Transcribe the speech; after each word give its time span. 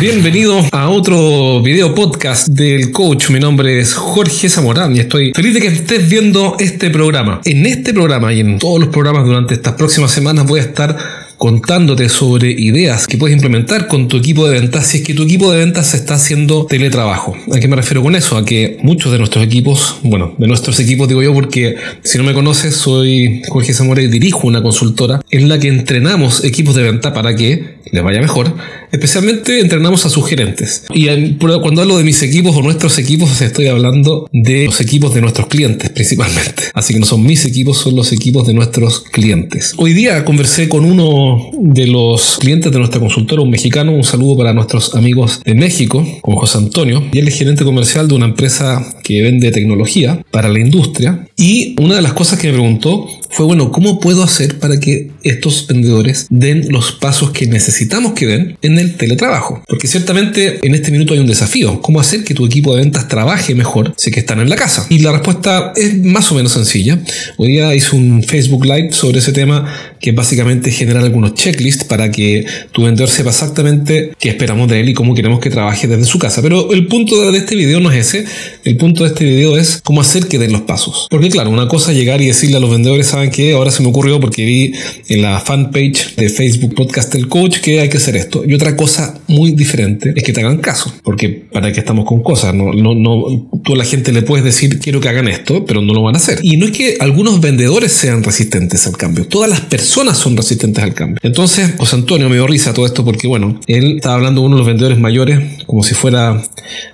Bienvenido 0.00 0.64
a 0.70 0.90
otro 0.90 1.60
video 1.60 1.92
podcast 1.92 2.46
del 2.46 2.92
coach. 2.92 3.30
Mi 3.30 3.40
nombre 3.40 3.80
es 3.80 3.94
Jorge 3.94 4.48
Zamorán 4.48 4.94
y 4.94 5.00
estoy 5.00 5.32
feliz 5.34 5.54
de 5.54 5.60
que 5.60 5.66
estés 5.66 6.08
viendo 6.08 6.54
este 6.60 6.88
programa. 6.88 7.40
En 7.44 7.66
este 7.66 7.92
programa 7.92 8.32
y 8.32 8.38
en 8.38 8.60
todos 8.60 8.78
los 8.78 8.90
programas 8.90 9.26
durante 9.26 9.54
estas 9.54 9.72
próximas 9.74 10.12
semanas 10.12 10.46
voy 10.46 10.60
a 10.60 10.62
estar 10.62 10.96
contándote 11.38 12.08
sobre 12.08 12.50
ideas 12.50 13.06
que 13.06 13.16
puedes 13.16 13.34
implementar 13.34 13.86
con 13.86 14.08
tu 14.08 14.16
equipo 14.16 14.48
de 14.48 14.58
ventas 14.60 14.88
si 14.88 14.98
es 14.98 15.04
que 15.04 15.14
tu 15.14 15.22
equipo 15.22 15.52
de 15.52 15.58
ventas 15.58 15.94
está 15.94 16.14
haciendo 16.14 16.66
teletrabajo. 16.66 17.36
¿A 17.54 17.60
qué 17.60 17.68
me 17.68 17.76
refiero 17.76 18.02
con 18.02 18.16
eso? 18.16 18.36
A 18.36 18.44
que 18.44 18.78
muchos 18.82 19.12
de 19.12 19.18
nuestros 19.18 19.44
equipos, 19.44 19.98
bueno, 20.02 20.34
de 20.36 20.48
nuestros 20.48 20.78
equipos 20.80 21.08
digo 21.08 21.22
yo 21.22 21.32
porque 21.32 21.76
si 22.02 22.18
no 22.18 22.24
me 22.24 22.34
conoces 22.34 22.74
soy 22.74 23.42
Jorge 23.48 23.72
Zamora 23.72 24.02
y 24.02 24.08
dirijo 24.08 24.46
una 24.48 24.62
consultora 24.62 25.22
en 25.30 25.48
la 25.48 25.58
que 25.58 25.68
entrenamos 25.68 26.44
equipos 26.44 26.74
de 26.74 26.82
venta 26.82 27.14
para 27.14 27.34
que 27.36 27.77
les 27.92 28.02
vaya 28.02 28.20
mejor. 28.20 28.54
Especialmente 28.90 29.60
entrenamos 29.60 30.06
a 30.06 30.08
sus 30.08 30.26
gerentes. 30.26 30.84
Y 30.94 31.06
cuando 31.36 31.82
hablo 31.82 31.98
de 31.98 32.04
mis 32.04 32.22
equipos 32.22 32.56
o 32.56 32.62
nuestros 32.62 32.98
equipos, 32.98 33.40
estoy 33.40 33.66
hablando 33.66 34.28
de 34.32 34.66
los 34.66 34.80
equipos 34.80 35.14
de 35.14 35.20
nuestros 35.20 35.48
clientes 35.48 35.90
principalmente. 35.90 36.64
Así 36.74 36.94
que 36.94 37.00
no 37.00 37.06
son 37.06 37.24
mis 37.24 37.44
equipos, 37.44 37.78
son 37.78 37.96
los 37.96 38.12
equipos 38.12 38.46
de 38.46 38.54
nuestros 38.54 39.00
clientes. 39.00 39.74
Hoy 39.76 39.92
día 39.92 40.24
conversé 40.24 40.68
con 40.68 40.84
uno 40.84 41.50
de 41.58 41.86
los 41.86 42.38
clientes 42.38 42.72
de 42.72 42.78
nuestra 42.78 43.00
consultora, 43.00 43.42
un 43.42 43.50
mexicano. 43.50 43.92
Un 43.92 44.04
saludo 44.04 44.38
para 44.38 44.52
nuestros 44.52 44.94
amigos 44.94 45.40
de 45.44 45.54
México, 45.54 46.06
como 46.22 46.38
José 46.40 46.58
Antonio. 46.58 47.04
Y 47.12 47.18
él 47.18 47.28
es 47.28 47.36
gerente 47.36 47.64
comercial 47.64 48.08
de 48.08 48.14
una 48.14 48.26
empresa 48.26 48.94
que 49.02 49.22
vende 49.22 49.50
tecnología 49.50 50.22
para 50.30 50.48
la 50.48 50.60
industria. 50.60 51.26
Y 51.36 51.74
una 51.80 51.96
de 51.96 52.02
las 52.02 52.12
cosas 52.12 52.38
que 52.38 52.48
me 52.48 52.54
preguntó 52.54 53.06
fue, 53.30 53.46
bueno, 53.46 53.70
¿cómo 53.70 54.00
puedo 54.00 54.22
hacer 54.22 54.58
para 54.58 54.80
que 54.80 55.10
estos 55.22 55.66
vendedores 55.66 56.26
den 56.30 56.66
los 56.70 56.92
pasos 56.92 57.30
que 57.30 57.46
necesitamos 57.78 58.12
que 58.12 58.26
den 58.26 58.58
en 58.60 58.78
el 58.78 58.96
teletrabajo? 58.96 59.62
Porque 59.68 59.86
ciertamente 59.86 60.58
en 60.66 60.74
este 60.74 60.90
minuto 60.90 61.14
hay 61.14 61.20
un 61.20 61.28
desafío. 61.28 61.80
¿Cómo 61.80 62.00
hacer 62.00 62.24
que 62.24 62.34
tu 62.34 62.44
equipo 62.44 62.74
de 62.74 62.80
ventas 62.80 63.06
trabaje 63.06 63.54
mejor 63.54 63.94
si 63.96 64.10
que 64.10 64.18
están 64.18 64.40
en 64.40 64.48
la 64.48 64.56
casa? 64.56 64.84
Y 64.88 64.98
la 64.98 65.12
respuesta 65.12 65.72
es 65.76 65.96
más 66.02 66.30
o 66.32 66.34
menos 66.34 66.52
sencilla. 66.52 66.98
Hoy 67.36 67.48
día 67.52 67.72
hice 67.76 67.94
un 67.94 68.24
Facebook 68.24 68.64
Live 68.64 68.92
sobre 68.92 69.20
ese 69.20 69.32
tema 69.32 69.72
que 70.00 70.10
básicamente 70.10 70.72
generar 70.72 71.04
algunos 71.04 71.34
checklists 71.34 71.84
para 71.84 72.10
que 72.10 72.44
tu 72.72 72.82
vendedor 72.82 73.08
sepa 73.08 73.30
exactamente 73.30 74.12
qué 74.18 74.30
esperamos 74.30 74.68
de 74.68 74.80
él 74.80 74.88
y 74.88 74.94
cómo 74.94 75.14
queremos 75.14 75.38
que 75.38 75.50
trabaje 75.50 75.86
desde 75.86 76.04
su 76.04 76.18
casa. 76.18 76.42
Pero 76.42 76.72
el 76.72 76.88
punto 76.88 77.30
de 77.30 77.38
este 77.38 77.54
video 77.54 77.78
no 77.78 77.92
es 77.92 78.08
ese. 78.08 78.24
El 78.64 78.76
punto 78.76 79.04
de 79.04 79.10
este 79.10 79.24
video 79.24 79.56
es 79.56 79.80
cómo 79.84 80.00
hacer 80.00 80.26
que 80.26 80.38
den 80.38 80.52
los 80.52 80.62
pasos. 80.62 81.06
Porque 81.10 81.28
claro, 81.28 81.50
una 81.50 81.68
cosa 81.68 81.92
es 81.92 81.98
llegar 81.98 82.20
y 82.20 82.26
decirle 82.26 82.56
a 82.56 82.60
los 82.60 82.70
vendedores, 82.70 83.06
¿saben 83.06 83.30
qué? 83.30 83.52
Ahora 83.52 83.70
se 83.70 83.84
me 83.84 83.88
ocurrió 83.88 84.18
porque 84.18 84.44
vi 84.44 84.72
en 85.08 85.22
la 85.22 85.38
fanpage 85.38 86.16
de 86.16 86.28
Facebook 86.28 86.74
Podcast 86.74 87.14
El 87.14 87.28
Coach 87.28 87.58
que 87.58 87.67
hay 87.76 87.88
que 87.88 87.98
hacer 87.98 88.16
esto. 88.16 88.42
Y 88.46 88.54
otra 88.54 88.76
cosa 88.76 89.20
muy 89.26 89.52
diferente 89.52 90.12
es 90.16 90.22
que 90.22 90.32
te 90.32 90.40
hagan 90.40 90.58
caso. 90.58 90.92
Porque 91.02 91.28
para 91.28 91.72
qué 91.72 91.80
estamos 91.80 92.04
con 92.04 92.22
cosas. 92.22 92.54
No, 92.54 92.72
no, 92.72 92.94
no, 92.94 93.48
tú 93.64 93.74
a 93.74 93.76
la 93.76 93.84
gente 93.84 94.12
le 94.12 94.22
puedes 94.22 94.44
decir, 94.44 94.78
quiero 94.78 95.00
que 95.00 95.08
hagan 95.08 95.28
esto, 95.28 95.64
pero 95.64 95.82
no 95.82 95.92
lo 95.92 96.02
van 96.02 96.14
a 96.14 96.18
hacer. 96.18 96.38
Y 96.42 96.56
no 96.56 96.66
es 96.66 96.72
que 96.72 96.96
algunos 97.00 97.40
vendedores 97.40 97.92
sean 97.92 98.22
resistentes 98.22 98.86
al 98.86 98.96
cambio. 98.96 99.26
Todas 99.26 99.50
las 99.50 99.60
personas 99.62 100.18
son 100.18 100.36
resistentes 100.36 100.82
al 100.82 100.94
cambio. 100.94 101.18
Entonces, 101.22 101.74
José 101.76 101.96
Antonio 101.96 102.28
me 102.28 102.36
dio 102.36 102.46
risa 102.46 102.72
todo 102.72 102.86
esto 102.86 103.04
porque, 103.04 103.26
bueno, 103.26 103.60
él 103.66 103.96
estaba 103.96 104.16
hablando 104.16 104.40
de 104.40 104.46
uno 104.46 104.56
de 104.56 104.60
los 104.60 104.66
vendedores 104.66 104.98
mayores 104.98 105.64
como 105.66 105.82
si 105.82 105.94
fuera 105.94 106.42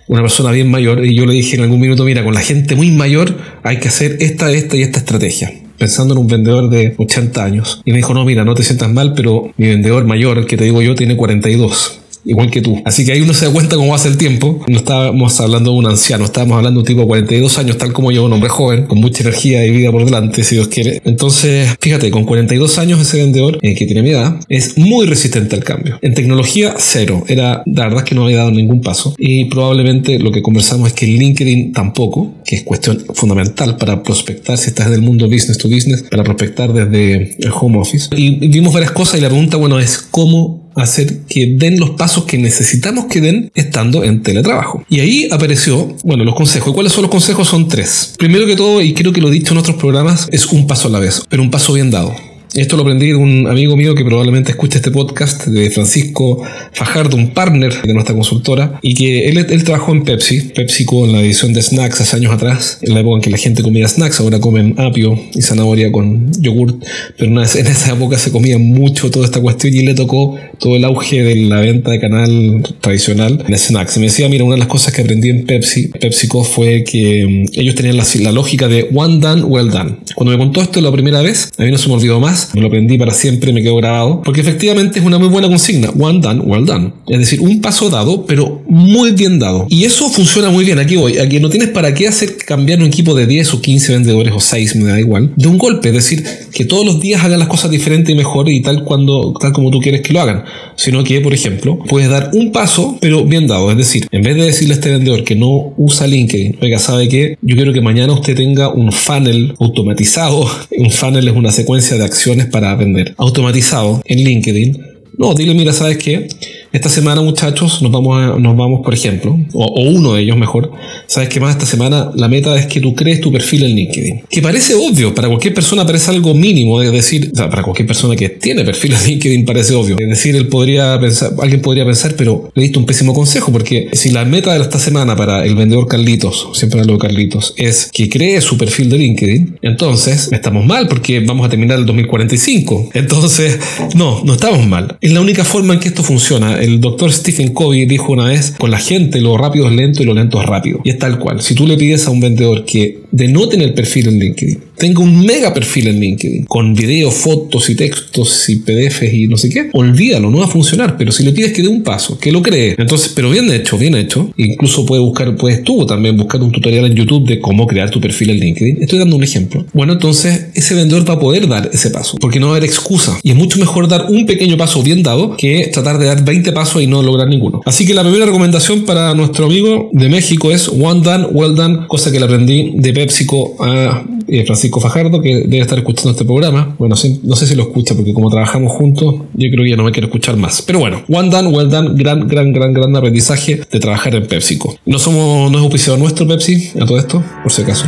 una 0.08 0.20
persona 0.20 0.50
bien 0.50 0.70
mayor 0.70 1.04
y 1.04 1.14
yo 1.14 1.26
le 1.26 1.34
dije 1.34 1.56
en 1.56 1.62
algún 1.62 1.80
minuto, 1.80 2.04
mira, 2.04 2.24
con 2.24 2.34
la 2.34 2.40
gente 2.40 2.74
muy 2.74 2.90
mayor 2.90 3.38
hay 3.62 3.78
que 3.78 3.88
hacer 3.88 4.16
esta, 4.20 4.50
esta 4.50 4.76
y 4.76 4.82
esta 4.82 4.98
estrategia 4.98 5.52
pensando 5.78 6.14
en 6.14 6.20
un 6.20 6.26
vendedor 6.26 6.70
de 6.70 6.94
80 6.98 7.44
años. 7.44 7.82
Y 7.84 7.90
me 7.90 7.98
dijo, 7.98 8.14
no, 8.14 8.24
mira, 8.24 8.44
no 8.44 8.54
te 8.54 8.62
sientas 8.62 8.90
mal, 8.90 9.14
pero 9.14 9.52
mi 9.56 9.68
vendedor 9.68 10.04
mayor, 10.04 10.38
el 10.38 10.46
que 10.46 10.56
te 10.56 10.64
digo 10.64 10.82
yo, 10.82 10.94
tiene 10.94 11.16
42 11.16 12.00
igual 12.24 12.50
que 12.50 12.60
tú. 12.60 12.80
Así 12.84 13.04
que 13.04 13.12
ahí 13.12 13.20
uno 13.20 13.34
se 13.34 13.46
da 13.46 13.52
cuenta 13.52 13.76
cómo 13.76 13.94
hace 13.94 14.08
el 14.08 14.16
tiempo. 14.16 14.64
No 14.66 14.78
estábamos 14.78 15.40
hablando 15.40 15.72
de 15.72 15.78
un 15.78 15.86
anciano, 15.86 16.24
estábamos 16.24 16.56
hablando 16.56 16.78
de 16.78 16.82
un 16.82 16.86
tipo 16.86 17.00
de 17.02 17.06
42 17.06 17.58
años, 17.58 17.78
tal 17.78 17.92
como 17.92 18.12
yo, 18.12 18.24
un 18.24 18.32
hombre 18.32 18.48
joven, 18.48 18.86
con 18.86 18.98
mucha 18.98 19.22
energía 19.22 19.64
y 19.66 19.70
vida 19.70 19.90
por 19.90 20.04
delante, 20.04 20.42
si 20.44 20.56
Dios 20.56 20.68
quiere. 20.68 21.00
Entonces, 21.04 21.76
fíjate, 21.80 22.10
con 22.10 22.24
42 22.24 22.78
años 22.78 23.00
ese 23.00 23.18
vendedor, 23.18 23.58
eh, 23.62 23.74
que 23.74 23.86
tiene 23.86 24.02
mi 24.02 24.10
edad, 24.10 24.36
es 24.48 24.78
muy 24.78 25.06
resistente 25.06 25.56
al 25.56 25.64
cambio. 25.64 25.98
En 26.02 26.14
tecnología, 26.14 26.74
cero. 26.78 27.24
Era, 27.28 27.62
la 27.66 27.84
verdad 27.84 27.98
es 28.00 28.04
que 28.04 28.14
no 28.14 28.24
había 28.24 28.38
dado 28.38 28.50
ningún 28.50 28.80
paso. 28.80 29.14
Y 29.18 29.46
probablemente 29.46 30.18
lo 30.18 30.32
que 30.32 30.42
conversamos 30.42 30.88
es 30.88 30.94
que 30.94 31.06
LinkedIn 31.06 31.72
tampoco, 31.72 32.34
que 32.44 32.56
es 32.56 32.62
cuestión 32.62 33.04
fundamental 33.14 33.76
para 33.76 34.02
prospectar 34.02 34.58
si 34.58 34.68
estás 34.68 34.88
en 34.88 34.94
el 34.94 35.02
mundo 35.02 35.26
business 35.26 35.58
to 35.58 35.68
business, 35.68 36.02
para 36.02 36.24
prospectar 36.24 36.72
desde 36.72 37.36
el 37.38 37.52
home 37.52 37.78
office. 37.78 38.08
Y 38.16 38.48
vimos 38.48 38.72
varias 38.72 38.92
cosas 38.92 39.18
y 39.18 39.22
la 39.22 39.28
pregunta, 39.28 39.56
bueno, 39.56 39.78
es 39.78 39.98
cómo 39.98 40.63
hacer 40.76 41.20
que 41.28 41.54
den 41.56 41.78
los 41.78 41.90
pasos 41.90 42.24
que 42.24 42.38
necesitamos 42.38 43.06
que 43.06 43.20
den 43.20 43.50
estando 43.54 44.04
en 44.04 44.22
teletrabajo. 44.22 44.84
Y 44.88 45.00
ahí 45.00 45.28
apareció, 45.30 45.96
bueno, 46.04 46.24
los 46.24 46.34
consejos. 46.34 46.70
¿Y 46.70 46.74
cuáles 46.74 46.92
son 46.92 47.02
los 47.02 47.10
consejos? 47.10 47.48
Son 47.48 47.68
tres. 47.68 48.14
Primero 48.18 48.46
que 48.46 48.56
todo, 48.56 48.80
y 48.80 48.94
creo 48.94 49.12
que 49.12 49.20
lo 49.20 49.28
he 49.28 49.32
dicho 49.32 49.52
en 49.54 49.58
otros 49.58 49.76
programas, 49.76 50.28
es 50.32 50.46
un 50.46 50.66
paso 50.66 50.88
a 50.88 50.90
la 50.90 50.98
vez, 50.98 51.22
pero 51.28 51.42
un 51.42 51.50
paso 51.50 51.72
bien 51.72 51.90
dado. 51.90 52.14
Esto 52.54 52.76
lo 52.76 52.82
aprendí 52.82 53.08
de 53.08 53.16
un 53.16 53.48
amigo 53.48 53.76
mío 53.76 53.96
que 53.96 54.04
probablemente 54.04 54.52
escuche 54.52 54.78
este 54.78 54.92
podcast, 54.92 55.46
de 55.46 55.70
Francisco 55.70 56.40
Fajardo, 56.70 57.16
un 57.16 57.30
partner 57.30 57.82
de 57.82 57.92
nuestra 57.92 58.14
consultora, 58.14 58.78
y 58.80 58.94
que 58.94 59.26
él, 59.26 59.38
él 59.38 59.64
trabajó 59.64 59.90
en 59.90 60.04
Pepsi, 60.04 60.52
PepsiCo 60.54 61.04
en 61.04 61.14
la 61.14 61.20
edición 61.20 61.52
de 61.52 61.60
snacks 61.60 62.00
hace 62.00 62.16
años 62.16 62.32
atrás, 62.32 62.78
en 62.82 62.94
la 62.94 63.00
época 63.00 63.16
en 63.16 63.22
que 63.22 63.30
la 63.30 63.38
gente 63.38 63.64
comía 63.64 63.88
snacks, 63.88 64.20
ahora 64.20 64.38
comen 64.38 64.76
apio 64.78 65.20
y 65.34 65.42
zanahoria 65.42 65.90
con 65.90 66.30
yogurt, 66.40 66.80
pero 67.18 67.28
en 67.28 67.38
esa 67.38 67.92
época 67.92 68.18
se 68.18 68.30
comía 68.30 68.56
mucho 68.56 69.10
toda 69.10 69.24
esta 69.24 69.40
cuestión 69.40 69.74
y 69.74 69.84
le 69.84 69.94
tocó 69.94 70.36
todo 70.60 70.76
el 70.76 70.84
auge 70.84 71.24
de 71.24 71.34
la 71.34 71.58
venta 71.58 71.90
de 71.90 71.98
canal 71.98 72.62
tradicional 72.80 73.44
en 73.48 73.58
snacks. 73.58 73.98
Me 73.98 74.04
decía, 74.04 74.28
mira, 74.28 74.44
una 74.44 74.54
de 74.54 74.60
las 74.60 74.68
cosas 74.68 74.94
que 74.94 75.02
aprendí 75.02 75.28
en 75.28 75.44
Pepsi, 75.44 75.88
PepsiCo 75.88 76.44
fue 76.44 76.84
que 76.84 77.48
mm, 77.52 77.58
ellos 77.58 77.74
tenían 77.74 77.96
la, 77.96 78.06
la 78.20 78.30
lógica 78.30 78.68
de 78.68 78.88
one 78.94 79.18
done, 79.18 79.42
well 79.42 79.68
done. 79.70 79.96
Cuando 80.14 80.30
me 80.30 80.38
contó 80.38 80.62
esto 80.62 80.80
la 80.80 80.92
primera 80.92 81.20
vez, 81.20 81.50
a 81.58 81.64
mí 81.64 81.72
no 81.72 81.78
se 81.78 81.88
me 81.88 81.94
olvidó 81.94 82.20
más, 82.20 82.43
me 82.52 82.60
lo 82.60 82.68
aprendí 82.68 82.98
para 82.98 83.12
siempre, 83.12 83.52
me 83.52 83.62
quedó 83.62 83.76
grabado, 83.76 84.22
porque 84.22 84.40
efectivamente 84.40 84.98
es 84.98 85.04
una 85.04 85.18
muy 85.18 85.28
buena 85.28 85.48
consigna, 85.48 85.90
one 85.98 86.20
done, 86.20 86.40
well 86.40 86.64
done. 86.64 86.92
Es 87.06 87.18
decir, 87.18 87.40
un 87.40 87.60
paso 87.60 87.90
dado, 87.90 88.26
pero 88.26 88.62
muy 88.68 89.12
bien 89.12 89.38
dado. 89.38 89.66
Y 89.68 89.84
eso 89.84 90.08
funciona 90.08 90.50
muy 90.50 90.64
bien, 90.64 90.78
aquí 90.78 90.96
voy, 90.96 91.18
aquí 91.18 91.40
no 91.40 91.48
tienes 91.48 91.70
para 91.70 91.94
qué 91.94 92.08
hacer 92.08 92.36
cambiar 92.36 92.80
un 92.80 92.86
equipo 92.86 93.14
de 93.14 93.26
10 93.26 93.54
o 93.54 93.60
15 93.60 93.92
vendedores 93.92 94.32
o 94.34 94.40
6, 94.40 94.76
me 94.76 94.90
da 94.90 95.00
igual, 95.00 95.32
de 95.36 95.48
un 95.48 95.58
golpe, 95.58 95.88
es 95.88 95.94
decir, 95.94 96.24
que 96.52 96.64
todos 96.64 96.84
los 96.84 97.00
días 97.00 97.24
hagan 97.24 97.38
las 97.38 97.48
cosas 97.48 97.70
diferentes 97.70 98.12
y 98.12 98.16
mejor 98.16 98.48
y 98.48 98.60
tal 98.62 98.84
cuando 98.84 99.34
tal 99.40 99.52
como 99.52 99.70
tú 99.70 99.80
quieres 99.80 100.02
que 100.02 100.12
lo 100.12 100.20
hagan, 100.20 100.44
sino 100.76 101.04
que, 101.04 101.20
por 101.20 101.34
ejemplo, 101.34 101.78
puedes 101.88 102.08
dar 102.08 102.30
un 102.32 102.52
paso, 102.52 102.98
pero 103.00 103.24
bien 103.24 103.46
dado, 103.46 103.70
es 103.70 103.76
decir, 103.76 104.06
en 104.10 104.22
vez 104.22 104.36
de 104.36 104.44
decirle 104.44 104.74
a 104.74 104.76
este 104.76 104.90
vendedor 104.90 105.24
que 105.24 105.36
no 105.36 105.74
usa 105.76 106.06
LinkedIn, 106.06 106.58
oiga, 106.60 106.78
sabe 106.78 107.08
que 107.08 107.38
yo 107.42 107.56
quiero 107.56 107.72
que 107.72 107.80
mañana 107.80 108.12
usted 108.12 108.34
tenga 108.34 108.68
un 108.68 108.92
funnel 108.92 109.54
automatizado, 109.58 110.48
un 110.78 110.90
funnel 110.90 111.28
es 111.28 111.34
una 111.34 111.50
secuencia 111.50 111.96
de 111.96 112.04
acciones 112.04 112.33
para 112.50 112.74
vender 112.74 113.14
automatizado 113.16 114.02
en 114.04 114.18
LinkedIn. 114.18 114.86
No, 115.16 115.34
dile, 115.34 115.54
mira, 115.54 115.72
¿sabes 115.72 115.98
qué? 115.98 116.28
Esta 116.74 116.88
semana, 116.88 117.22
muchachos, 117.22 117.82
nos 117.82 117.92
vamos, 117.92 118.18
a, 118.18 118.36
nos 118.36 118.56
vamos 118.56 118.80
por 118.82 118.92
ejemplo, 118.92 119.38
o, 119.52 119.80
uno 119.82 120.14
de 120.14 120.22
ellos 120.22 120.36
mejor. 120.36 120.72
Sabes 121.06 121.28
que 121.28 121.38
más 121.38 121.52
esta 121.52 121.66
semana 121.66 122.10
la 122.16 122.26
meta 122.26 122.58
es 122.58 122.66
que 122.66 122.80
tú 122.80 122.96
crees 122.96 123.20
tu 123.20 123.30
perfil 123.30 123.62
en 123.62 123.76
LinkedIn. 123.76 124.22
Que 124.28 124.42
parece 124.42 124.74
obvio, 124.74 125.14
para 125.14 125.28
cualquier 125.28 125.54
persona 125.54 125.86
parece 125.86 126.10
algo 126.10 126.34
mínimo, 126.34 126.82
es 126.82 126.90
decir, 126.90 127.30
o 127.32 127.36
sea, 127.36 127.48
para 127.48 127.62
cualquier 127.62 127.86
persona 127.86 128.16
que 128.16 128.28
tiene 128.28 128.64
perfil 128.64 128.94
en 128.94 129.06
LinkedIn 129.06 129.44
parece 129.44 129.72
obvio. 129.72 129.96
Es 130.00 130.08
decir, 130.08 130.34
él 130.34 130.48
podría 130.48 130.98
pensar, 130.98 131.30
alguien 131.40 131.62
podría 131.62 131.84
pensar, 131.84 132.16
pero 132.16 132.50
le 132.56 132.64
diste 132.64 132.76
un 132.80 132.86
pésimo 132.86 133.14
consejo, 133.14 133.52
porque 133.52 133.90
si 133.92 134.10
la 134.10 134.24
meta 134.24 134.52
de 134.52 134.60
esta 134.60 134.80
semana 134.80 135.14
para 135.14 135.44
el 135.44 135.54
vendedor 135.54 135.86
Carlitos, 135.86 136.48
siempre 136.54 136.80
hablo 136.80 136.94
de 136.94 136.98
Carlitos, 136.98 137.54
es 137.56 137.88
que 137.92 138.08
cree 138.08 138.40
su 138.40 138.58
perfil 138.58 138.90
de 138.90 138.98
LinkedIn, 138.98 139.58
entonces 139.62 140.28
estamos 140.32 140.66
mal 140.66 140.88
porque 140.88 141.20
vamos 141.20 141.46
a 141.46 141.50
terminar 141.50 141.78
el 141.78 141.86
2045. 141.86 142.90
Entonces, 142.94 143.60
no, 143.94 144.24
no 144.24 144.32
estamos 144.32 144.66
mal. 144.66 144.96
Es 145.00 145.12
la 145.12 145.20
única 145.20 145.44
forma 145.44 145.74
en 145.74 145.78
que 145.78 145.86
esto 145.86 146.02
funciona 146.02 146.63
el 146.64 146.80
doctor 146.80 147.12
Stephen 147.12 147.52
Covey 147.52 147.86
dijo 147.86 148.12
una 148.12 148.26
vez, 148.26 148.54
con 148.58 148.70
la 148.70 148.78
gente 148.78 149.20
lo 149.20 149.36
rápido 149.36 149.68
es 149.68 149.74
lento 149.74 150.02
y 150.02 150.06
lo 150.06 150.14
lento 150.14 150.40
es 150.40 150.46
rápido. 150.46 150.80
Y 150.84 150.90
es 150.90 150.98
tal 150.98 151.18
cual. 151.18 151.42
Si 151.42 151.54
tú 151.54 151.66
le 151.66 151.76
pides 151.76 152.06
a 152.06 152.10
un 152.10 152.20
vendedor 152.20 152.64
que 152.64 153.00
denoten 153.10 153.60
el 153.60 153.74
perfil 153.74 154.08
en 154.08 154.18
LinkedIn, 154.18 154.58
tenga 154.76 155.00
un 155.00 155.24
mega 155.24 155.54
perfil 155.54 155.88
en 155.88 156.00
LinkedIn, 156.00 156.44
con 156.46 156.74
videos, 156.74 157.14
fotos 157.14 157.70
y 157.70 157.76
textos 157.76 158.48
y 158.48 158.56
PDFs 158.56 159.12
y 159.12 159.26
no 159.26 159.36
sé 159.36 159.48
qué, 159.48 159.70
olvídalo, 159.72 160.30
no 160.30 160.38
va 160.38 160.46
a 160.46 160.48
funcionar. 160.48 160.96
Pero 160.96 161.12
si 161.12 161.22
le 161.24 161.32
pides 161.32 161.52
que 161.52 161.62
dé 161.62 161.68
un 161.68 161.82
paso, 161.82 162.18
que 162.18 162.32
lo 162.32 162.42
cree, 162.42 162.74
entonces, 162.78 163.12
pero 163.14 163.30
bien 163.30 163.50
hecho, 163.52 163.78
bien 163.78 163.94
hecho, 163.94 164.32
incluso 164.36 164.84
puedes 164.84 165.04
buscar, 165.04 165.36
puedes 165.36 165.62
tú 165.62 165.86
también 165.86 166.16
buscar 166.16 166.42
un 166.42 166.50
tutorial 166.50 166.86
en 166.86 166.94
YouTube 166.94 167.26
de 167.26 167.40
cómo 167.40 167.66
crear 167.66 167.90
tu 167.90 168.00
perfil 168.00 168.30
en 168.30 168.40
LinkedIn. 168.40 168.82
Estoy 168.82 168.98
dando 168.98 169.16
un 169.16 169.24
ejemplo. 169.24 169.64
Bueno, 169.72 169.92
entonces 169.92 170.46
ese 170.54 170.74
vendedor 170.74 171.08
va 171.08 171.14
a 171.14 171.20
poder 171.20 171.48
dar 171.48 171.70
ese 171.72 171.90
paso, 171.90 172.18
porque 172.20 172.40
no 172.40 172.46
va 172.46 172.54
a 172.54 172.56
haber 172.56 172.68
excusa. 172.68 173.18
Y 173.22 173.30
es 173.30 173.36
mucho 173.36 173.58
mejor 173.58 173.88
dar 173.88 174.06
un 174.08 174.26
pequeño 174.26 174.56
paso 174.56 174.82
bien 174.82 175.02
dado 175.02 175.36
que 175.36 175.70
tratar 175.72 175.98
de 175.98 176.06
dar 176.06 176.24
20 176.24 176.52
pasos 176.54 176.82
y 176.82 176.86
no 176.86 177.02
lograr 177.02 177.28
ninguno. 177.28 177.60
Así 177.64 177.86
que 177.86 177.94
la 177.94 178.02
primera 178.02 178.26
recomendación 178.26 178.84
para 178.84 179.14
nuestro 179.14 179.46
amigo 179.46 179.90
de 179.92 180.08
México 180.08 180.50
es 180.50 180.68
One 180.68 181.00
Done, 181.02 181.26
Well 181.32 181.54
Done, 181.54 181.86
cosa 181.88 182.10
que 182.10 182.18
le 182.18 182.24
aprendí 182.24 182.72
de 182.74 182.92
PepsiCo 182.92 183.56
a 183.62 184.04
eh, 184.28 184.44
Francisco 184.44 184.80
Fajardo, 184.80 185.20
que 185.20 185.42
debe 185.46 185.60
estar 185.60 185.78
escuchando 185.78 186.12
este 186.12 186.24
programa. 186.24 186.74
Bueno, 186.78 186.94
no 187.22 187.36
sé 187.36 187.46
si 187.46 187.54
lo 187.54 187.64
escucha, 187.64 187.94
porque 187.94 188.12
como 188.12 188.30
trabajamos 188.30 188.72
juntos, 188.72 189.14
yo 189.34 189.50
creo 189.50 189.64
que 189.64 189.70
ya 189.70 189.76
no 189.76 189.84
me 189.84 189.92
quiere 189.92 190.06
escuchar 190.06 190.36
más. 190.36 190.62
Pero 190.62 190.78
bueno, 190.78 191.02
one 191.08 191.30
done, 191.30 191.48
well 191.48 191.68
done, 191.68 191.90
gran, 191.94 192.26
gran, 192.26 192.52
gran, 192.52 192.72
gran 192.72 192.96
aprendizaje 192.96 193.60
de 193.70 193.80
trabajar 193.80 194.14
en 194.14 194.26
PepsiCo. 194.26 194.76
No 194.86 194.98
somos, 194.98 195.50
no 195.50 195.58
es 195.58 195.64
auspiciador 195.64 196.00
nuestro 196.00 196.26
Pepsi, 196.26 196.70
a 196.80 196.86
todo 196.86 196.98
esto, 196.98 197.22
por 197.42 197.52
si 197.52 197.62
acaso. 197.62 197.84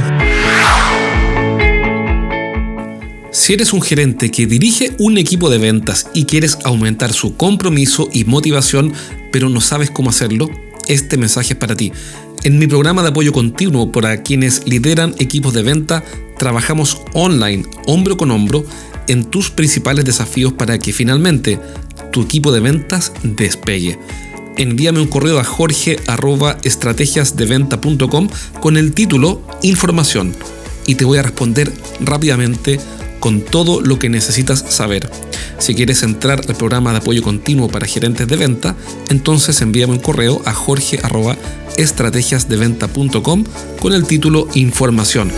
Si 3.36 3.52
eres 3.52 3.74
un 3.74 3.82
gerente 3.82 4.30
que 4.30 4.46
dirige 4.46 4.94
un 4.98 5.18
equipo 5.18 5.50
de 5.50 5.58
ventas 5.58 6.08
y 6.14 6.24
quieres 6.24 6.56
aumentar 6.64 7.12
su 7.12 7.36
compromiso 7.36 8.08
y 8.10 8.24
motivación, 8.24 8.94
pero 9.30 9.50
no 9.50 9.60
sabes 9.60 9.90
cómo 9.90 10.08
hacerlo, 10.08 10.48
este 10.88 11.18
mensaje 11.18 11.52
es 11.52 11.58
para 11.58 11.76
ti. 11.76 11.92
En 12.44 12.58
mi 12.58 12.66
programa 12.66 13.02
de 13.02 13.10
apoyo 13.10 13.34
continuo 13.34 13.92
para 13.92 14.22
quienes 14.22 14.66
lideran 14.66 15.14
equipos 15.18 15.52
de 15.52 15.62
venta, 15.62 16.02
trabajamos 16.38 17.02
online, 17.12 17.64
hombro 17.86 18.16
con 18.16 18.30
hombro, 18.30 18.64
en 19.06 19.26
tus 19.26 19.50
principales 19.50 20.06
desafíos 20.06 20.54
para 20.54 20.78
que 20.78 20.94
finalmente 20.94 21.60
tu 22.12 22.22
equipo 22.22 22.52
de 22.52 22.60
ventas 22.60 23.12
despegue. 23.22 23.98
Envíame 24.56 25.00
un 25.00 25.08
correo 25.08 25.38
a 25.38 25.44
jorge.estrategiasdeventa.com 25.44 28.28
con 28.60 28.78
el 28.78 28.94
título 28.94 29.42
Información 29.60 30.34
y 30.86 30.94
te 30.94 31.04
voy 31.04 31.18
a 31.18 31.22
responder 31.22 31.70
rápidamente 32.00 32.80
con 33.26 33.40
todo 33.40 33.80
lo 33.80 33.98
que 33.98 34.08
necesitas 34.08 34.64
saber. 34.68 35.10
Si 35.58 35.74
quieres 35.74 36.04
entrar 36.04 36.42
al 36.46 36.54
programa 36.54 36.92
de 36.92 36.98
apoyo 36.98 37.24
continuo 37.24 37.68
para 37.68 37.84
gerentes 37.84 38.28
de 38.28 38.36
venta, 38.36 38.76
entonces 39.08 39.60
envíame 39.62 39.94
un 39.94 39.98
correo 39.98 40.40
a 40.44 40.52
jorge.estrategiasdeventa.com 40.52 43.44
con 43.80 43.94
el 43.94 44.06
título 44.06 44.46
Información. 44.54 45.32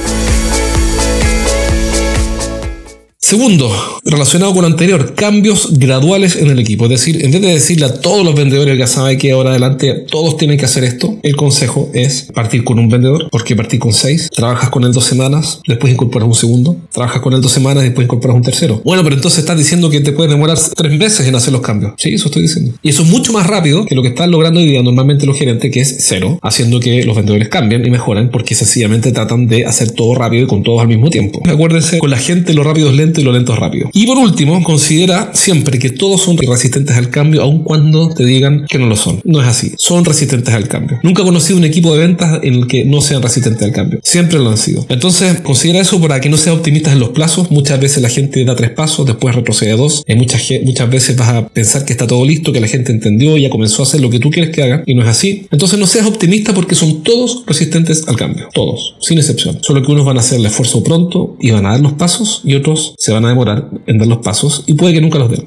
Segundo, 3.29 3.71
relacionado 4.07 4.55
con 4.55 4.63
lo 4.63 4.69
anterior, 4.69 5.13
cambios 5.15 5.79
graduales 5.79 6.35
en 6.37 6.49
el 6.49 6.59
equipo. 6.61 6.85
Es 6.85 6.93
decir, 6.93 7.23
en 7.23 7.31
vez 7.31 7.43
de 7.43 7.49
decirle 7.49 7.85
a 7.85 8.01
todos 8.01 8.25
los 8.25 8.35
vendedores 8.35 8.79
que 8.79 8.87
saben 8.87 9.19
que 9.19 9.33
ahora 9.33 9.51
adelante 9.51 10.07
todos 10.11 10.39
tienen 10.39 10.57
que 10.57 10.65
hacer 10.65 10.83
esto, 10.83 11.19
el 11.23 11.37
consejo 11.37 11.91
es 11.93 12.29
partir 12.35 12.65
con 12.65 12.79
un 12.79 12.89
vendedor. 12.89 13.29
porque 13.31 13.55
partir 13.55 13.81
con 13.81 13.93
seis? 13.93 14.31
Trabajas 14.35 14.71
con 14.71 14.85
él 14.85 14.93
dos 14.93 15.05
semanas, 15.05 15.61
después 15.69 15.93
incorporas 15.93 16.27
un 16.27 16.35
segundo. 16.35 16.77
Trabajas 16.91 17.21
con 17.21 17.35
él 17.35 17.43
dos 17.43 17.53
semanas, 17.53 17.83
después 17.83 18.07
incorporas 18.07 18.35
un 18.35 18.41
tercero. 18.43 18.81
Bueno, 18.83 19.03
pero 19.03 19.17
entonces 19.17 19.41
estás 19.41 19.59
diciendo 19.59 19.91
que 19.91 20.01
te 20.01 20.13
puede 20.13 20.31
demorar 20.31 20.57
tres 20.75 20.99
meses 20.99 21.27
en 21.27 21.35
hacer 21.35 21.53
los 21.53 21.61
cambios. 21.61 21.93
Sí, 21.99 22.15
eso 22.15 22.29
estoy 22.29 22.41
diciendo. 22.41 22.77
Y 22.83 22.89
eso 22.89 23.03
es 23.03 23.11
mucho 23.11 23.35
más 23.35 23.47
rápido 23.47 23.85
que 23.85 23.95
lo 23.95 24.01
que 24.01 24.09
están 24.09 24.31
logrando 24.31 24.59
hoy 24.59 24.65
día 24.65 24.83
normalmente 24.83 25.27
los 25.27 25.39
gerentes, 25.39 25.71
que 25.71 25.81
es 25.81 25.97
cero, 25.99 26.39
haciendo 26.41 26.81
que 26.81 27.05
los 27.05 27.15
vendedores 27.15 27.51
cambien 27.51 27.85
y 27.85 27.91
mejoren 27.91 28.31
porque 28.31 28.55
sencillamente 28.55 29.13
tratan 29.13 29.49
de 29.49 29.67
hacer 29.67 29.91
todo 29.91 30.15
rápido 30.15 30.45
y 30.45 30.47
con 30.47 30.63
todos 30.63 30.81
al 30.81 30.89
mismo 30.89 31.11
tiempo. 31.11 31.43
Acuérdense, 31.47 31.99
con 31.99 32.09
la 32.09 32.17
gente 32.17 32.55
lo 32.55 32.65
rápido 32.65 32.89
es 32.89 32.97
y 33.21 33.25
lo 33.25 33.33
lento 33.33 33.55
rápido. 33.57 33.91
Y 33.93 34.07
por 34.07 34.19
último, 34.19 34.63
considera 34.63 35.31
siempre 35.35 35.79
que 35.79 35.91
todos 35.91 36.23
son 36.23 36.37
resistentes 36.37 36.97
al 36.97 37.11
cambio, 37.11 37.43
aun 37.43 37.63
cuando 37.63 38.09
te 38.15 38.25
digan 38.25 38.67
que 38.69 38.79
no 38.79 38.87
lo 38.87 38.97
son. 38.97 39.21
No 39.25 39.41
es 39.41 39.49
así. 39.49 39.73
Son 39.77 40.05
resistentes 40.05 40.55
al 40.55 40.69
cambio. 40.69 40.99
Nunca 41.03 41.23
he 41.23 41.25
conocido 41.25 41.59
un 41.59 41.65
equipo 41.65 41.93
de 41.95 42.01
ventas 42.01 42.41
en 42.43 42.55
el 42.55 42.67
que 42.67 42.85
no 42.85 43.01
sean 43.01 43.23
resistentes 43.23 43.63
al 43.63 43.73
cambio. 43.73 44.01
Siempre 44.03 44.39
lo 44.39 44.51
han 44.51 44.59
sido. 44.59 44.87
Entonces, 44.89 45.41
considera 45.41 45.81
eso 45.81 46.01
para 46.01 46.21
que 46.21 46.29
no 46.29 46.37
seas 46.37 46.57
optimista 46.57 46.93
en 46.93 47.01
los 47.01 47.11
plazos. 47.11 47.51
Muchas 47.51 47.81
veces 47.81 48.03
la 48.03 48.09
gente 48.09 48.45
da 48.45 48.55
tres 48.55 48.71
pasos, 48.71 49.07
después 49.07 49.35
retrocede 49.35 49.77
dos. 49.77 50.05
Y 50.07 50.15
muchas, 50.15 50.43
muchas 50.65 50.91
veces 50.91 51.17
vas 51.17 51.29
a 51.29 51.49
pensar 51.49 51.85
que 51.85 51.93
está 51.93 52.07
todo 52.07 52.25
listo, 52.25 52.53
que 52.53 52.61
la 52.61 52.69
gente 52.69 52.93
entendió 52.93 53.37
y 53.37 53.43
ya 53.43 53.51
comenzó 53.51 53.83
a 53.83 53.87
hacer 53.87 54.01
lo 54.01 54.11
que 54.11 54.19
tú 54.19 54.31
quieres 54.31 54.55
que 54.55 54.63
haga. 54.63 54.83
Y 54.87 54.95
no 54.95 55.03
es 55.03 55.09
así. 55.09 55.47
Entonces, 55.51 55.79
no 55.79 55.87
seas 55.87 56.07
optimista 56.07 56.55
porque 56.55 56.75
son 56.75 57.03
todos 57.03 57.45
resistentes 57.47 58.07
al 58.07 58.17
cambio. 58.17 58.49
Todos, 58.53 58.97
sin 59.01 59.19
excepción. 59.19 59.59
Solo 59.63 59.83
que 59.83 59.93
unos 59.93 60.05
van 60.05 60.17
a 60.17 60.21
hacer 60.21 60.39
el 60.39 60.47
esfuerzo 60.47 60.83
pronto 60.83 61.37
y 61.41 61.51
van 61.51 61.67
a 61.67 61.71
dar 61.71 61.81
los 61.81 61.95
pasos 61.95 62.43
y 62.45 62.55
otros 62.55 62.95
se 62.99 63.08
van 63.13 63.25
a 63.25 63.29
demorar 63.29 63.69
en 63.87 63.99
dar 63.99 64.09
los 64.09 64.19
pasos 64.19 64.65
y 64.67 64.75
puede 64.75 64.95
que 64.95 65.01
nunca 65.01 65.19
los 65.19 65.31
den. 65.31 65.45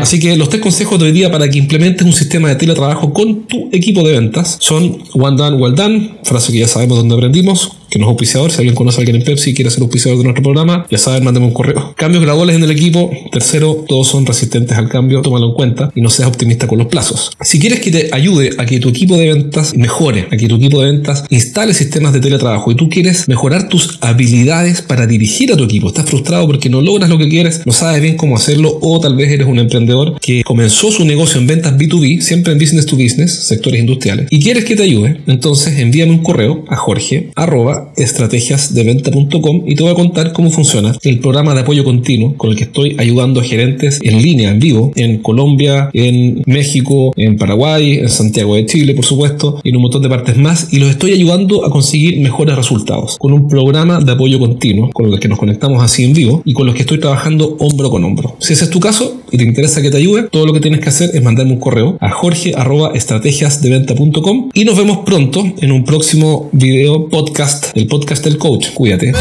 Así 0.00 0.18
que 0.18 0.36
los 0.36 0.48
tres 0.48 0.60
consejos 0.60 0.98
de 0.98 1.04
hoy 1.04 1.12
día 1.12 1.30
para 1.30 1.48
que 1.48 1.58
implementes 1.58 2.04
un 2.04 2.12
sistema 2.12 2.48
de 2.48 2.56
teletrabajo 2.56 3.12
con 3.12 3.46
tu 3.46 3.68
equipo 3.70 4.02
de 4.02 4.12
ventas 4.12 4.56
son 4.58 4.98
One 5.14 5.36
Done, 5.36 5.56
Well 5.56 5.74
Done, 5.74 6.18
frase 6.24 6.52
que 6.52 6.58
ya 6.58 6.66
sabemos 6.66 6.98
dónde 6.98 7.14
aprendimos, 7.14 7.76
que 7.90 7.98
no 7.98 8.06
es 8.06 8.10
auspiciador. 8.10 8.50
Si 8.50 8.58
alguien 8.58 8.74
conoce 8.74 8.98
a 8.98 9.00
alguien 9.00 9.16
en 9.16 9.24
Pepsi 9.24 9.50
y 9.50 9.54
quiere 9.54 9.70
ser 9.70 9.82
auspiciador 9.82 10.18
de 10.18 10.24
nuestro 10.24 10.42
programa, 10.42 10.86
ya 10.90 10.98
saben, 10.98 11.24
mándeme 11.24 11.46
un 11.46 11.52
correo. 11.52 11.94
Cambios 11.96 12.22
graduales 12.22 12.56
en 12.56 12.62
el 12.62 12.70
equipo. 12.70 13.10
Tercero, 13.32 13.84
todos 13.88 14.08
son 14.08 14.26
resistentes 14.26 14.76
al 14.76 14.88
cambio, 14.88 15.22
tómalo 15.22 15.48
en 15.48 15.54
cuenta 15.54 15.92
y 15.94 16.00
no 16.00 16.10
seas 16.10 16.28
optimista 16.28 16.66
con 16.66 16.78
los 16.78 16.86
plazos. 16.86 17.30
Si 17.40 17.58
quieres 17.58 17.80
que 17.80 17.90
te 17.90 18.10
ayude 18.12 18.50
a 18.58 18.66
que 18.66 18.80
tu 18.80 18.88
equipo 18.88 19.16
de 19.16 19.32
ventas 19.32 19.76
mejore, 19.76 20.28
a 20.30 20.36
que 20.36 20.48
tu 20.48 20.56
equipo 20.56 20.80
de 20.80 20.92
ventas 20.92 21.24
instale 21.30 21.74
sistemas 21.74 22.12
de 22.12 22.20
teletrabajo 22.20 22.70
y 22.70 22.76
tú 22.76 22.88
quieres 22.88 23.28
mejorar 23.28 23.68
tus 23.68 23.98
habilidades 24.00 24.82
para 24.82 25.06
dirigir 25.06 25.52
a 25.52 25.56
tu 25.56 25.64
equipo, 25.64 25.88
estás 25.88 26.06
frustrado 26.06 26.46
porque 26.46 26.68
no 26.68 26.80
logras 26.80 27.10
lo 27.10 27.18
que 27.18 27.28
quieres, 27.28 27.62
no 27.66 27.72
sabes 27.72 28.00
bien 28.02 28.16
cómo 28.16 28.36
hacerlo 28.36 28.78
o 28.80 29.00
tal 29.00 29.16
vez 29.16 29.30
eres 29.30 29.46
un 29.46 29.58
emprendedor 29.58 30.18
que 30.20 30.42
comenzó 30.44 30.90
su 30.90 31.04
negocio 31.04 31.40
en 31.40 31.46
ventas 31.46 31.76
B2B, 31.76 32.20
siempre 32.20 32.52
en 32.52 32.58
business 32.58 32.86
to 32.86 32.96
business, 32.96 33.46
sectores 33.46 33.80
industriales, 33.80 34.26
y 34.30 34.40
quieres 34.40 34.64
que 34.64 34.76
te 34.76 34.82
ayude, 34.82 35.20
entonces 35.26 35.78
envíame 35.78 36.12
un 36.12 36.22
correo 36.22 36.64
a 36.68 36.76
jorge 36.76 37.30
estrategiasdeventa.com 37.96 39.62
y 39.66 39.74
te 39.74 39.82
voy 39.82 39.92
a 39.92 39.94
contar 39.94 40.32
cómo 40.32 40.50
funciona 40.50 40.96
el 41.02 41.20
programa 41.20 41.54
de 41.54 41.60
apoyo 41.60 41.84
continuo 41.84 42.34
con 42.36 42.50
el 42.50 42.56
que 42.56 42.64
estoy 42.64 42.96
ayudando 42.98 43.40
a 43.40 43.44
gerentes 43.44 44.00
en 44.02 44.22
línea, 44.22 44.50
en 44.50 44.60
vivo, 44.60 44.92
en 44.96 45.18
Colombia, 45.18 45.90
en 45.92 46.42
México, 46.46 47.12
en 47.16 47.36
Paraguay, 47.36 47.98
en 47.98 48.08
Santiago 48.08 48.54
de 48.54 48.66
Chile, 48.66 48.94
por 48.94 49.04
supuesto, 49.04 49.60
y 49.62 49.70
en 49.70 49.76
un 49.76 49.82
montón 49.82 50.02
de 50.02 50.08
partes 50.08 50.36
más, 50.36 50.72
y 50.72 50.78
los 50.78 50.90
estoy 50.90 51.12
ayudando 51.12 51.64
a 51.64 51.70
conseguir 51.70 52.20
mejores 52.20 52.56
resultados 52.56 53.16
con 53.18 53.32
un 53.32 53.48
programa 53.48 54.00
de 54.00 54.12
apoyo 54.12 54.38
continuo 54.38 54.90
con 54.92 55.12
el 55.12 55.20
que 55.20 55.28
nos 55.28 55.38
conectamos 55.38 55.82
así 55.82 56.04
en 56.04 56.12
vivo 56.12 56.42
y 56.44 56.52
con 56.52 56.66
los 56.66 56.74
que 56.74 56.82
estoy 56.82 57.00
trabajando 57.00 57.56
hombro 57.58 57.90
con 57.90 58.04
hombro. 58.04 58.36
Si 58.38 58.52
ese 58.52 58.64
es 58.64 58.70
tu 58.70 58.80
caso 58.80 59.22
y 59.30 59.38
te 59.38 59.44
interesa 59.44 59.80
que 59.82 59.90
te 59.90 59.96
ayude, 59.96 60.24
todo 60.24 60.46
lo 60.46 60.52
que 60.52 60.60
tienes 60.60 60.80
que 60.80 60.88
hacer 60.88 61.10
es 61.14 61.22
mandarme 61.22 61.52
un 61.52 61.60
correo 61.60 61.96
a 62.00 62.10
jorge.estrategiasdeventa.com 62.10 64.50
y 64.54 64.64
nos 64.64 64.76
vemos 64.76 64.98
pronto 64.98 65.44
en 65.60 65.72
un 65.72 65.84
próximo 65.84 66.48
video 66.52 67.08
podcast, 67.08 67.69
el 67.74 67.86
podcast 67.86 68.24
del 68.24 68.38
coach. 68.38 68.72
Cuídate. 68.74 69.12